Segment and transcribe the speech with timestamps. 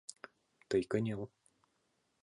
[0.69, 1.21] Тый кынел!